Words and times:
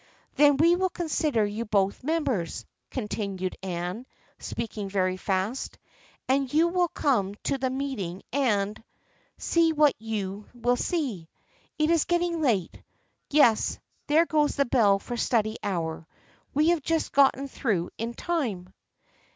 "Then 0.35 0.57
we 0.57 0.75
will 0.75 0.89
consider 0.89 1.45
you 1.45 1.63
both 1.63 2.03
members," 2.03 2.65
continued 2.89 3.55
Anne, 3.61 4.07
speaking 4.39 4.89
very 4.89 5.15
fast," 5.15 5.77
and 6.27 6.51
you 6.51 6.69
will 6.69 6.87
come 6.87 7.35
to 7.43 7.59
the 7.59 7.69
meeting 7.69 8.23
and— 8.33 8.83
see 9.37 9.73
what 9.73 9.93
you 9.99 10.47
will 10.55 10.75
see. 10.75 11.29
It 11.77 11.91
is 11.91 12.05
getting 12.05 12.41
late— 12.41 12.81
yes, 13.29 13.77
there 14.07 14.25
goes 14.25 14.55
the 14.55 14.65
bell 14.65 14.97
for 14.97 15.17
study 15.17 15.57
hour. 15.61 16.07
We 16.51 16.69
have 16.69 16.81
just 16.81 17.11
gotten 17.11 17.47
through 17.47 17.91
in 17.99 18.15
time." 18.15 18.73